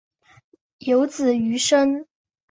[0.79, 2.07] 有子俞深。